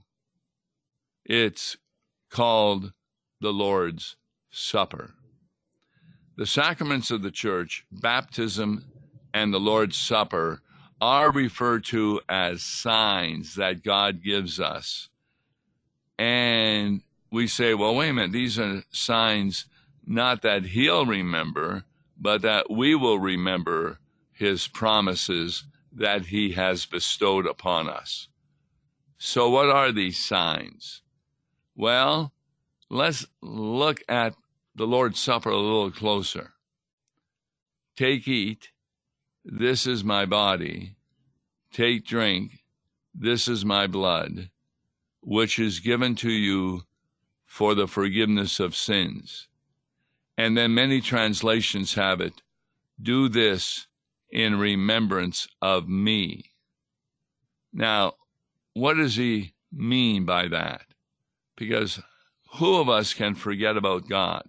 It's 1.25 1.77
called 2.29 2.93
the 3.39 3.51
Lord's 3.51 4.15
Supper. 4.49 5.13
The 6.37 6.45
sacraments 6.45 7.11
of 7.11 7.21
the 7.21 7.31
church, 7.31 7.85
baptism 7.91 8.85
and 9.33 9.53
the 9.53 9.59
Lord's 9.59 9.97
Supper, 9.97 10.61
are 10.99 11.31
referred 11.31 11.83
to 11.85 12.21
as 12.29 12.61
signs 12.61 13.55
that 13.55 13.83
God 13.83 14.23
gives 14.23 14.59
us. 14.59 15.09
And 16.17 17.01
we 17.31 17.47
say, 17.47 17.73
well, 17.73 17.95
wait 17.95 18.09
a 18.09 18.13
minute, 18.13 18.31
these 18.31 18.59
are 18.59 18.83
signs 18.91 19.65
not 20.05 20.41
that 20.41 20.65
He'll 20.65 21.05
remember, 21.05 21.85
but 22.19 22.41
that 22.43 22.69
we 22.69 22.95
will 22.95 23.19
remember 23.19 23.99
His 24.31 24.67
promises 24.67 25.63
that 25.91 26.27
He 26.27 26.51
has 26.51 26.85
bestowed 26.85 27.47
upon 27.47 27.89
us. 27.89 28.27
So, 29.23 29.51
what 29.51 29.69
are 29.69 29.91
these 29.91 30.17
signs? 30.17 31.03
Well, 31.75 32.33
let's 32.89 33.27
look 33.39 34.01
at 34.09 34.33
the 34.73 34.87
Lord's 34.87 35.19
Supper 35.19 35.51
a 35.51 35.57
little 35.57 35.91
closer. 35.91 36.53
Take, 37.95 38.27
eat. 38.27 38.71
This 39.45 39.85
is 39.85 40.03
my 40.03 40.25
body. 40.25 40.95
Take, 41.71 42.03
drink. 42.03 42.63
This 43.13 43.47
is 43.47 43.63
my 43.63 43.85
blood, 43.85 44.49
which 45.21 45.59
is 45.59 45.81
given 45.81 46.15
to 46.15 46.31
you 46.31 46.85
for 47.45 47.75
the 47.75 47.87
forgiveness 47.87 48.59
of 48.59 48.75
sins. 48.75 49.47
And 50.35 50.57
then 50.57 50.73
many 50.73 50.99
translations 50.99 51.93
have 51.93 52.21
it 52.21 52.41
do 52.99 53.29
this 53.29 53.85
in 54.31 54.57
remembrance 54.57 55.47
of 55.61 55.87
me. 55.87 56.45
Now, 57.71 58.15
what 58.73 58.95
does 58.95 59.15
he 59.15 59.53
mean 59.71 60.25
by 60.25 60.47
that? 60.47 60.85
Because 61.55 62.01
who 62.55 62.79
of 62.79 62.89
us 62.89 63.13
can 63.13 63.35
forget 63.35 63.77
about 63.77 64.09
God? 64.09 64.47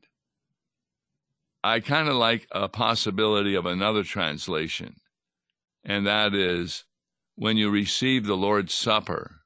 I 1.65 1.81
kind 1.81 2.09
of 2.09 2.17
like 2.17 2.49
a 2.51 2.69
possibility 2.69 3.55
of 3.55 3.67
another 3.67 4.03
translation, 4.03 4.97
and 5.85 6.07
that 6.07 6.35
is 6.35 6.85
when 7.37 7.57
you 7.57 7.71
receive 7.71 8.27
the 8.27 8.37
Lord's 8.37 8.75
Supper, 8.75 9.43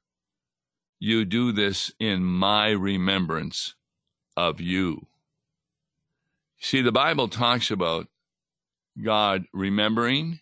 you 0.99 1.25
do 1.25 1.51
this 1.51 1.91
in 1.99 2.23
my 2.23 2.69
remembrance 2.69 3.75
of 4.35 4.59
you. 4.59 5.07
See, 6.59 6.81
the 6.81 6.91
Bible 6.91 7.27
talks 7.27 7.69
about 7.69 8.07
God 9.01 9.45
remembering 9.53 10.39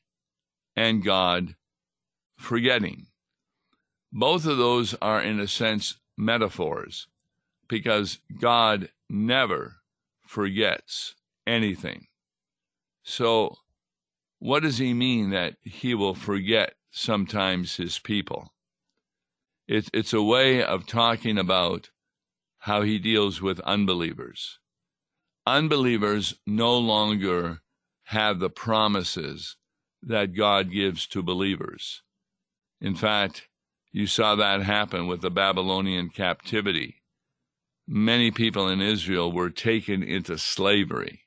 and 0.76 1.04
God 1.04 1.56
forgetting. 2.38 3.08
Both 4.17 4.45
of 4.45 4.58
those 4.58 4.95
are, 5.01 5.21
in 5.21 5.41
a 5.41 5.47
sense, 5.47 5.97
metaphors 6.15 7.08
because 7.67 8.19
God 8.39 8.89
never 9.10 9.75
forgets 10.25 11.15
anything. 11.45 12.08
So, 13.04 13.58
what 14.39 14.63
does 14.63 14.78
he 14.78 14.93
mean 14.93 15.32
that 15.32 15.58
he 15.62 15.93
will 15.93 16.15
forget 16.15 16.75
sometimes 16.91 17.75
his 17.75 17.99
people? 17.99 18.54
It's, 19.67 19.89
it's 19.93 20.13
a 20.13 20.23
way 20.23 20.63
of 20.63 20.88
talking 20.88 21.38
about 21.38 21.89
how 22.60 22.84
he 22.84 22.99
deals 22.99 23.41
with 23.41 23.60
unbelievers. 23.60 24.60
Unbelievers 25.45 26.36
no 26.47 26.78
longer 26.78 27.60
have 28.04 28.39
the 28.39 28.49
promises 28.49 29.58
that 30.01 30.34
God 30.34 30.71
gives 30.71 31.06
to 31.08 31.21
believers. 31.21 32.01
In 32.80 32.95
fact, 32.95 33.49
you 33.95 34.08
saw 34.08 34.36
that 34.36 34.62
happen 34.62 35.08
with 35.08 35.21
the 35.21 35.31
Babylonian 35.31 36.10
captivity. 36.10 37.01
Many 37.88 38.29
people 38.29 38.67
in 38.67 38.81
Israel 38.81 39.31
were 39.31 39.49
taken 39.49 40.03
into 40.03 40.38
slavery. 40.38 41.21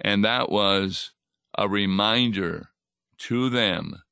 And 0.00 0.24
that 0.24 0.50
was 0.50 1.10
a 1.58 1.68
reminder 1.68 2.70
to 3.28 3.50
them 3.50 4.02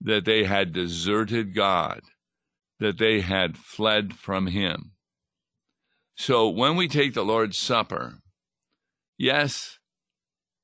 that 0.00 0.26
they 0.26 0.44
had 0.44 0.72
deserted 0.72 1.56
God, 1.56 2.02
that 2.78 2.98
they 2.98 3.20
had 3.20 3.58
fled 3.58 4.14
from 4.14 4.46
Him. 4.46 4.92
So 6.14 6.48
when 6.48 6.76
we 6.76 6.86
take 6.86 7.14
the 7.14 7.24
Lord's 7.24 7.58
Supper, 7.58 8.20
yes, 9.18 9.80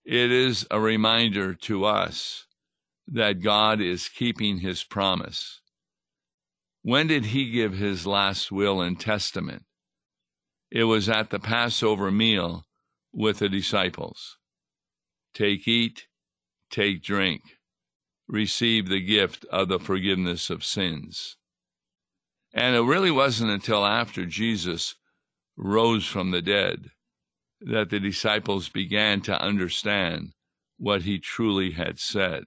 it 0.04 0.30
is 0.30 0.68
a 0.70 0.78
reminder 0.78 1.56
to 1.62 1.84
us 1.84 2.46
that 3.08 3.42
God 3.42 3.80
is 3.80 4.08
keeping 4.08 4.58
His 4.58 4.84
promise. 4.84 5.61
When 6.82 7.06
did 7.06 7.26
He 7.26 7.50
give 7.50 7.74
His 7.74 8.06
last 8.06 8.50
will 8.50 8.80
and 8.80 8.98
testament? 8.98 9.64
It 10.70 10.84
was 10.84 11.08
at 11.08 11.30
the 11.30 11.38
Passover 11.38 12.10
meal 12.10 12.64
with 13.12 13.38
the 13.38 13.48
disciples. 13.48 14.38
Take, 15.34 15.68
eat, 15.68 16.06
take, 16.70 17.02
drink. 17.02 17.42
Receive 18.28 18.88
the 18.88 19.00
gift 19.00 19.44
of 19.46 19.68
the 19.68 19.78
forgiveness 19.78 20.48
of 20.48 20.64
sins. 20.64 21.36
And 22.54 22.74
it 22.74 22.80
really 22.80 23.10
wasn't 23.10 23.50
until 23.50 23.84
after 23.84 24.26
Jesus 24.26 24.94
rose 25.56 26.06
from 26.06 26.30
the 26.30 26.42
dead 26.42 26.90
that 27.60 27.90
the 27.90 28.00
disciples 28.00 28.68
began 28.68 29.20
to 29.22 29.40
understand 29.40 30.32
what 30.78 31.02
he 31.02 31.18
truly 31.18 31.72
had 31.72 31.98
said. 31.98 32.44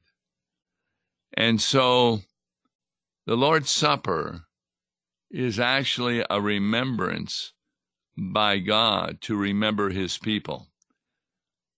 And 1.37 1.61
so 1.61 2.21
the 3.25 3.35
Lord's 3.35 3.71
Supper 3.71 4.45
is 5.31 5.59
actually 5.59 6.23
a 6.29 6.39
remembrance 6.39 7.53
by 8.17 8.59
God 8.59 9.19
to 9.21 9.35
remember 9.35 9.89
his 9.89 10.17
people 10.17 10.67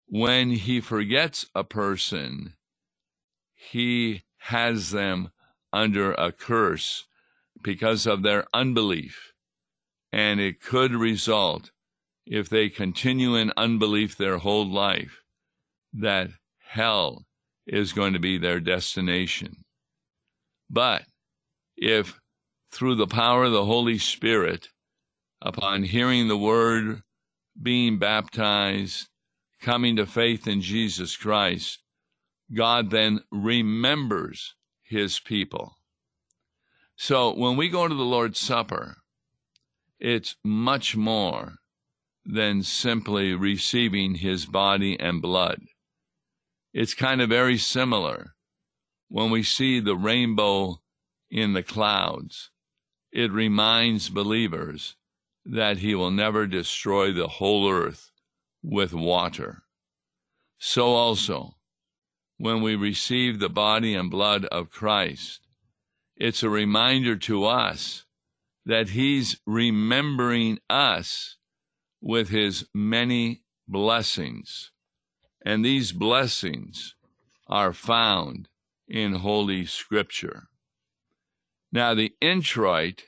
when 0.07 0.51
he 0.51 0.79
forgets 0.79 1.45
a 1.53 1.63
person, 1.63 2.53
he 3.53 4.23
has 4.37 4.91
them 4.91 5.31
under 5.73 6.13
a 6.13 6.31
curse 6.31 7.05
because 7.61 8.05
of 8.05 8.23
their 8.23 8.45
unbelief. 8.53 9.33
And 10.11 10.39
it 10.39 10.61
could 10.61 10.93
result, 10.93 11.71
if 12.25 12.47
they 12.47 12.69
continue 12.69 13.35
in 13.35 13.51
unbelief 13.57 14.15
their 14.15 14.37
whole 14.37 14.65
life, 14.65 15.21
that 15.93 16.29
hell 16.59 17.25
is 17.65 17.91
going 17.91 18.13
to 18.13 18.19
be 18.19 18.37
their 18.37 18.61
destination. 18.61 19.65
But 20.69 21.03
if 21.77 22.19
through 22.71 22.95
the 22.95 23.07
power 23.07 23.45
of 23.45 23.53
the 23.53 23.65
Holy 23.65 23.97
Spirit, 23.97 24.69
upon 25.41 25.83
hearing 25.83 26.27
the 26.27 26.37
word, 26.37 27.01
being 27.61 27.97
baptized, 27.99 29.07
coming 29.61 29.95
to 29.95 30.05
faith 30.05 30.47
in 30.47 30.61
Jesus 30.61 31.15
Christ, 31.15 31.79
God 32.53 32.91
then 32.91 33.21
remembers 33.31 34.55
his 34.83 35.19
people. 35.19 35.75
So 36.95 37.33
when 37.33 37.57
we 37.57 37.69
go 37.69 37.87
to 37.87 37.93
the 37.93 38.03
Lord's 38.03 38.39
Supper, 38.39 38.97
it's 39.99 40.35
much 40.43 40.95
more 40.95 41.55
than 42.25 42.63
simply 42.63 43.33
receiving 43.33 44.15
his 44.15 44.45
body 44.45 44.99
and 44.99 45.21
blood. 45.21 45.61
It's 46.73 46.93
kind 46.93 47.21
of 47.21 47.29
very 47.29 47.57
similar 47.57 48.33
when 49.09 49.31
we 49.31 49.43
see 49.43 49.79
the 49.79 49.95
rainbow 49.95 50.81
in 51.29 51.53
the 51.53 51.63
clouds. 51.63 52.51
It 53.11 53.31
reminds 53.31 54.09
believers 54.09 54.95
that 55.45 55.77
he 55.77 55.95
will 55.95 56.11
never 56.11 56.45
destroy 56.45 57.11
the 57.11 57.27
whole 57.27 57.69
earth 57.69 58.11
with 58.61 58.93
water. 58.93 59.63
So 60.59 60.87
also, 60.87 61.55
when 62.37 62.61
we 62.61 62.75
receive 62.75 63.39
the 63.39 63.49
body 63.49 63.95
and 63.95 64.11
blood 64.11 64.45
of 64.45 64.69
Christ, 64.69 65.47
it's 66.15 66.43
a 66.43 66.49
reminder 66.49 67.15
to 67.15 67.45
us 67.45 68.05
that 68.65 68.89
he's 68.89 69.39
remembering 69.45 70.59
us 70.69 71.37
with 72.01 72.29
his 72.29 72.65
many 72.73 73.43
blessings. 73.67 74.71
And 75.45 75.63
these 75.63 75.91
blessings 75.91 76.95
are 77.47 77.73
found 77.73 78.49
in 78.87 79.15
Holy 79.15 79.65
Scripture. 79.65 80.46
Now, 81.71 81.93
the 81.93 82.13
introit, 82.21 83.03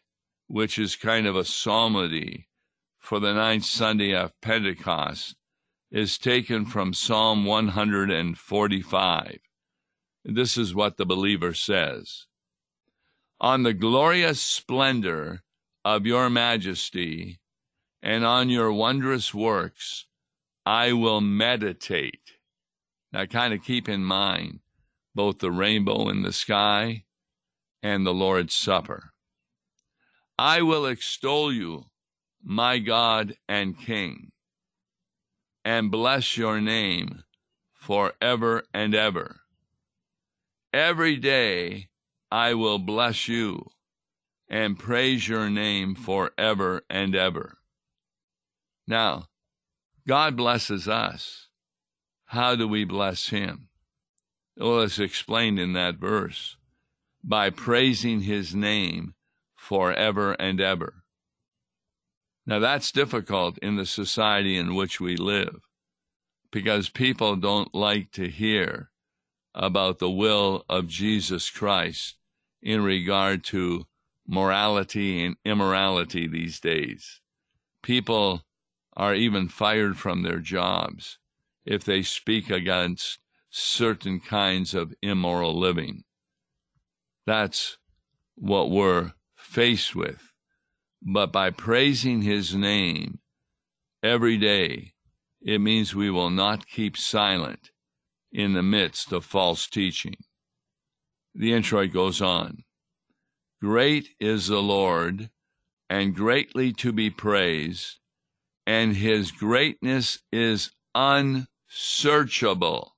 which 0.48 0.78
is 0.78 0.96
kind 0.96 1.26
of 1.26 1.36
a 1.36 1.46
psalmody 1.46 2.48
for 3.00 3.20
the 3.20 3.34
ninth 3.34 3.66
Sunday 3.66 4.14
of 4.14 4.40
Pentecost, 4.42 5.36
is 5.92 6.18
taken 6.18 6.66
from 6.66 6.94
Psalm 6.94 7.46
145. 7.46 9.40
This 10.26 10.58
is 10.58 10.76
what 10.76 10.98
the 10.98 11.06
believer 11.06 11.54
says 11.54 12.26
On 13.40 13.64
the 13.64 13.74
glorious 13.74 14.42
splendor 14.42 15.44
of 15.86 16.06
your 16.06 16.30
majesty 16.30 17.40
and 18.02 18.26
on 18.26 18.50
your 18.50 18.72
wondrous 18.72 19.34
works 19.34 20.06
I 20.66 20.94
will 20.94 21.22
meditate. 21.22 22.34
Now, 23.12 23.26
kind 23.26 23.54
of 23.54 23.64
keep 23.64 23.90
in 23.90 24.04
mind 24.04 24.60
both 25.16 25.40
the 25.40 25.52
rainbow 25.52 26.10
in 26.10 26.22
the 26.22 26.34
sky 26.34 27.06
and 27.82 28.06
the 28.06 28.14
Lord's 28.14 28.54
Supper. 28.54 29.12
I 30.38 30.62
will 30.62 30.86
extol 30.86 31.52
you, 31.52 31.86
my 32.44 32.80
God 32.80 33.36
and 33.48 33.78
King 33.78 34.32
and 35.66 35.92
bless 35.92 36.38
your 36.38 36.62
name 36.62 37.24
forever 37.74 38.64
and 38.74 38.96
ever. 38.96 39.42
Every 40.74 41.16
day 41.18 41.90
I 42.32 42.54
will 42.54 42.80
bless 42.80 43.28
you 43.28 43.70
and 44.48 44.80
praise 44.80 45.28
your 45.28 45.50
name 45.50 45.96
forever 45.96 46.82
and 46.90 47.16
ever. 47.16 47.58
Now, 48.88 49.28
God 50.08 50.36
blesses 50.36 50.88
us. 50.88 51.50
How 52.26 52.56
do 52.56 52.68
we 52.68 52.84
bless 52.84 53.30
him? 53.30 53.70
Well, 54.58 54.82
it's 54.82 55.00
explained 55.00 55.60
in 55.60 55.74
that 55.74 55.96
verse 55.96 56.58
by 57.24 57.50
praising 57.50 58.22
his 58.22 58.56
name 58.56 59.14
forever 59.56 60.34
and 60.34 60.62
ever. 60.62 61.04
Now, 62.46 62.60
that's 62.60 62.92
difficult 62.92 63.58
in 63.60 63.76
the 63.76 63.86
society 63.86 64.58
in 64.58 64.74
which 64.74 65.00
we 65.00 65.16
live 65.16 65.62
because 66.52 66.90
people 66.90 67.36
don't 67.36 67.76
like 67.76 68.12
to 68.12 68.28
hear 68.28 68.90
about 69.54 70.00
the 70.00 70.10
will 70.10 70.66
of 70.68 70.88
Jesus 70.88 71.50
Christ 71.50 72.16
in 72.62 72.82
regard 72.84 73.44
to 73.46 73.86
morality 74.28 75.24
and 75.24 75.36
immorality 75.46 76.28
these 76.28 76.60
days. 76.60 77.22
People 77.82 78.44
are 78.96 79.16
even 79.16 79.48
fired 79.48 79.98
from 79.98 80.24
their 80.24 80.40
jobs 80.40 81.18
if 81.66 81.84
they 81.84 82.02
speak 82.02 82.50
against 82.50 83.20
certain 83.50 84.20
kinds 84.20 84.74
of 84.74 84.94
immoral 85.02 85.58
living. 85.58 86.04
That's 87.30 87.78
what 88.36 88.72
we're 88.72 89.14
faced 89.38 89.96
with 89.96 90.30
but 91.02 91.32
by 91.32 91.50
praising 91.50 92.22
his 92.22 92.54
name 92.54 93.20
every 94.04 94.38
day, 94.38 94.94
it 95.42 95.60
means 95.60 95.96
we 95.96 96.10
will 96.10 96.30
not 96.30 96.68
keep 96.68 96.98
silent 96.98 97.72
in 98.32 98.54
the 98.54 98.64
midst 98.64 99.12
of 99.12 99.26
false 99.26 99.68
teaching. 99.68 100.16
The 101.34 101.54
introit 101.54 101.94
goes 101.94 102.22
on 102.22 102.64
Great 103.62 104.10
is 104.20 104.48
the 104.48 104.62
Lord, 104.62 105.30
and 105.90 106.16
greatly 106.16 106.74
to 106.74 106.92
be 106.92 107.10
praised, 107.10 108.00
and 108.66 108.96
his 108.96 109.32
greatness 109.32 110.20
is 110.32 110.72
unsearchable. 110.94 112.96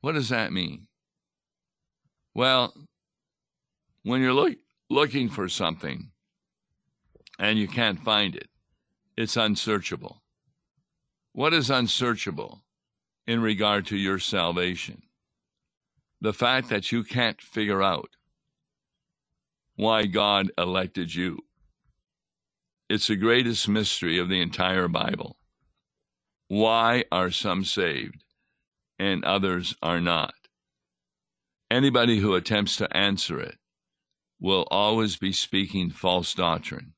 What 0.00 0.12
does 0.12 0.28
that 0.28 0.52
mean? 0.52 0.86
Well, 2.36 2.74
when 4.02 4.20
you're 4.20 4.34
look, 4.34 4.58
looking 4.90 5.30
for 5.30 5.48
something, 5.48 6.10
and 7.38 7.58
you 7.58 7.66
can't 7.66 7.98
find 7.98 8.36
it. 8.36 8.50
It's 9.16 9.38
unsearchable. 9.38 10.22
What 11.32 11.54
is 11.54 11.70
unsearchable 11.70 12.62
in 13.26 13.40
regard 13.40 13.86
to 13.86 13.96
your 13.96 14.18
salvation? 14.18 15.04
The 16.20 16.34
fact 16.34 16.68
that 16.68 16.92
you 16.92 17.04
can't 17.04 17.40
figure 17.40 17.82
out 17.82 18.10
why 19.76 20.04
God 20.04 20.52
elected 20.58 21.14
you. 21.14 21.38
It's 22.90 23.06
the 23.06 23.16
greatest 23.16 23.66
mystery 23.66 24.18
of 24.18 24.28
the 24.28 24.42
entire 24.42 24.88
Bible. 24.88 25.38
Why 26.48 27.04
are 27.10 27.30
some 27.30 27.64
saved 27.64 28.24
and 28.98 29.24
others 29.24 29.74
are 29.80 30.02
not? 30.02 30.34
Anybody 31.70 32.18
who 32.18 32.34
attempts 32.34 32.76
to 32.76 32.96
answer 32.96 33.40
it 33.40 33.56
will 34.38 34.66
always 34.70 35.16
be 35.16 35.32
speaking 35.32 35.90
false 35.90 36.34
doctrine. 36.34 36.92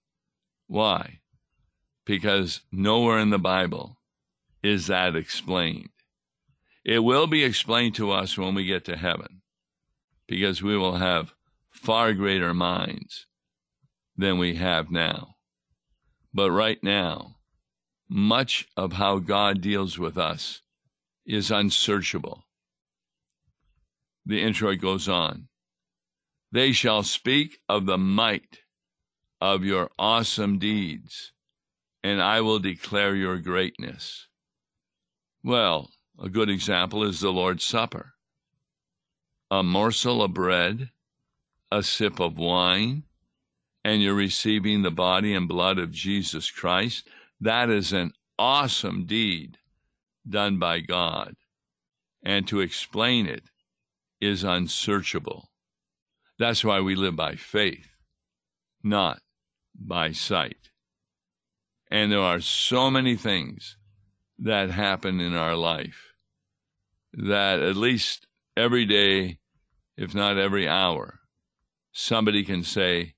Why? 0.67 1.21
Because 2.05 2.61
nowhere 2.71 3.19
in 3.19 3.31
the 3.31 3.39
Bible 3.39 3.99
is 4.63 4.89
that 4.89 5.17
explained. 5.17 5.91
It 6.85 7.01
will 7.01 7.27
be 7.27 7.45
explained 7.45 7.95
to 7.97 8.11
us 8.11 8.37
when 8.37 8.55
we 8.55 8.65
get 8.65 8.85
to 8.87 8.97
heaven, 8.97 9.43
because 10.27 10.63
we 10.63 10.77
will 10.77 10.97
have 10.97 11.35
far 11.71 12.13
greater 12.13 12.53
minds 12.53 13.27
than 14.17 14.39
we 14.39 14.57
have 14.57 14.91
now. 14.91 15.37
But 16.35 16.51
right 16.51 16.83
now, 16.83 17.37
much 18.09 18.69
of 18.77 18.95
how 18.95 19.19
God 19.19 19.61
deals 19.61 19.99
with 19.99 20.19
us 20.19 20.63
is 21.25 21.51
unsearchable. 21.51 22.48
The 24.29 24.43
introit 24.43 24.83
goes 24.83 25.09
on. 25.09 25.49
They 26.53 26.73
shall 26.73 27.03
speak 27.03 27.61
of 27.67 27.87
the 27.87 27.97
might 27.97 28.61
of 29.41 29.65
your 29.65 29.91
awesome 29.99 30.59
deeds, 30.59 31.33
and 32.03 32.21
I 32.21 32.43
will 32.43 32.59
declare 32.59 33.17
your 33.17 33.39
greatness. 33.39 34.29
Well, 35.43 35.91
a 36.23 36.29
good 36.29 36.51
example 36.51 37.05
is 37.05 37.21
the 37.21 37.33
Lord's 37.33 37.65
Supper. 37.65 38.13
A 39.51 39.63
morsel 39.63 40.23
of 40.23 40.35
bread, 40.35 40.91
a 41.73 41.83
sip 41.83 42.21
of 42.21 42.37
wine, 42.37 43.05
and 43.83 44.03
you're 44.03 44.13
receiving 44.13 44.83
the 44.83 44.91
body 44.91 45.33
and 45.33 45.49
blood 45.49 45.79
of 45.79 45.91
Jesus 45.91 46.51
Christ. 46.51 47.09
That 47.41 47.71
is 47.71 47.95
an 47.95 48.13
awesome 48.39 49.07
deed 49.07 49.57
done 50.29 50.59
by 50.59 50.81
God. 50.81 51.35
And 52.23 52.47
to 52.49 52.61
explain 52.61 53.27
it 53.27 53.45
is 54.21 54.45
unsearchable. 54.45 55.51
That's 56.39 56.65
why 56.65 56.81
we 56.81 56.95
live 56.95 57.17
by 57.17 57.35
faith, 57.35 57.89
not 58.83 59.21
by 59.75 60.13
sight. 60.13 60.71
And 61.91 62.13
there 62.13 62.21
are 62.21 62.41
so 62.41 62.91
many 62.91 63.17
things 63.17 63.77
that 64.39 64.71
happen 64.71 65.21
in 65.21 65.35
our 65.35 65.57
life 65.57 66.13
that 67.13 67.61
at 67.61 67.77
least 67.77 68.27
every 68.57 68.85
day, 68.85 69.39
if 69.97 70.15
not 70.15 70.39
every 70.39 70.69
hour, 70.69 71.21
somebody 71.93 72.45
can 72.45 72.63
say, 72.63 73.15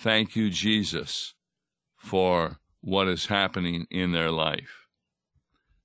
Thank 0.00 0.36
you, 0.36 0.50
Jesus, 0.50 1.34
for 1.96 2.60
what 2.80 3.08
is 3.08 3.26
happening 3.26 3.86
in 3.90 4.12
their 4.12 4.30
life. 4.30 4.86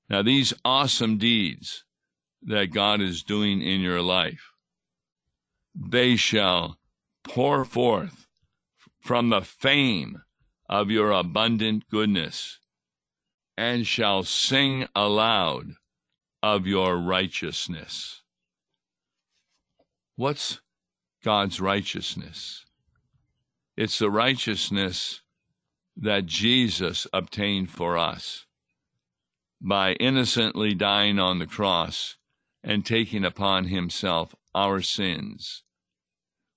Now, 0.07 0.21
these 0.21 0.53
awesome 0.63 1.17
deeds 1.17 1.83
that 2.43 2.73
God 2.73 3.01
is 3.01 3.23
doing 3.23 3.61
in 3.61 3.81
your 3.81 4.01
life, 4.01 4.52
they 5.93 6.15
shall 6.15 6.79
pour 7.23 7.63
forth 7.63 8.27
from 8.99 9.29
the 9.29 9.41
fame 9.41 10.23
of 10.67 10.89
your 10.89 11.11
abundant 11.11 11.87
goodness, 11.87 12.57
and 13.55 13.85
shall 13.85 14.23
sing 14.23 14.87
aloud 14.95 15.75
of 16.41 16.65
your 16.65 16.97
righteousness. 16.97 18.23
What's 20.15 20.61
God's 21.23 21.61
righteousness? 21.61 22.65
It's 23.77 23.99
the 23.99 24.09
righteousness 24.09 25.21
that 25.95 26.25
Jesus 26.25 27.05
obtained 27.13 27.69
for 27.69 27.99
us 27.99 28.47
by 29.61 29.93
innocently 29.93 30.73
dying 30.73 31.19
on 31.19 31.37
the 31.37 31.45
cross 31.45 32.17
and 32.63 32.83
taking 32.83 33.23
upon 33.23 33.65
himself 33.65 34.33
our 34.55 34.81
sins. 34.81 35.61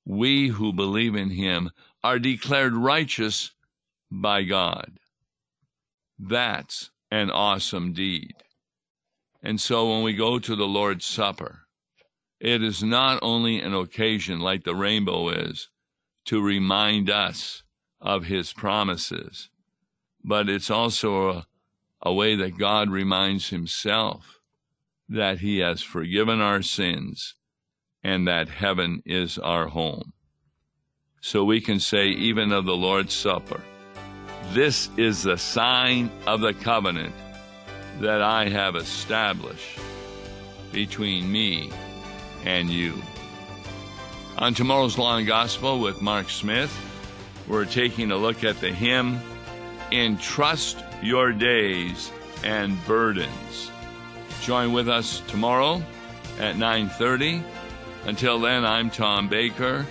We 0.06 0.48
who 0.48 0.72
believe 0.72 1.16
in 1.16 1.30
him 1.30 1.72
are 2.04 2.20
declared 2.20 2.74
righteous 2.74 3.50
by 4.10 4.44
God. 4.44 5.00
That's 6.16 6.90
an 7.10 7.30
awesome 7.30 7.92
deed. 7.92 8.34
And 9.42 9.60
so 9.60 9.90
when 9.90 10.04
we 10.04 10.14
go 10.14 10.38
to 10.38 10.56
the 10.56 10.66
Lord's 10.66 11.04
Supper, 11.04 11.66
it 12.38 12.62
is 12.62 12.84
not 12.84 13.18
only 13.20 13.60
an 13.60 13.74
occasion 13.74 14.38
like 14.38 14.62
the 14.62 14.76
rainbow 14.76 15.28
is 15.30 15.70
to 16.26 16.40
remind 16.40 17.10
us 17.10 17.64
of 18.00 18.26
his 18.26 18.52
promises, 18.52 19.50
but 20.22 20.48
it's 20.48 20.70
also 20.70 21.30
a, 21.30 21.46
a 22.02 22.12
way 22.12 22.36
that 22.36 22.58
God 22.58 22.90
reminds 22.90 23.48
himself 23.48 24.40
that 25.08 25.40
he 25.40 25.58
has 25.58 25.82
forgiven 25.82 26.40
our 26.40 26.62
sins 26.62 27.34
and 28.06 28.28
that 28.28 28.48
heaven 28.48 29.02
is 29.04 29.36
our 29.36 29.66
home. 29.66 30.12
So 31.20 31.42
we 31.42 31.60
can 31.60 31.80
say, 31.80 32.06
even 32.06 32.52
of 32.52 32.64
the 32.64 32.76
Lord's 32.76 33.12
Supper, 33.12 33.60
this 34.52 34.88
is 34.96 35.24
the 35.24 35.36
sign 35.36 36.08
of 36.24 36.40
the 36.40 36.54
covenant 36.54 37.12
that 38.00 38.22
I 38.22 38.48
have 38.48 38.76
established 38.76 39.80
between 40.70 41.32
me 41.32 41.72
and 42.44 42.70
you. 42.70 42.94
On 44.38 44.54
tomorrow's 44.54 44.96
and 44.96 45.26
Gospel 45.26 45.80
with 45.80 46.00
Mark 46.00 46.30
Smith, 46.30 46.72
we're 47.48 47.64
taking 47.64 48.12
a 48.12 48.16
look 48.16 48.44
at 48.44 48.60
the 48.60 48.70
hymn, 48.70 49.18
Entrust 49.90 50.78
Your 51.02 51.32
Days 51.32 52.12
and 52.44 52.78
Burdens. 52.86 53.72
Join 54.42 54.72
with 54.72 54.88
us 54.88 55.22
tomorrow 55.26 55.82
at 56.38 56.54
9:30. 56.54 57.42
Until 58.06 58.38
then, 58.38 58.64
I'm 58.64 58.88
Tom 58.88 59.28
Baker. 59.28 59.84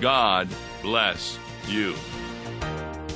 God 0.00 0.48
bless 0.82 1.38
you. 1.66 1.94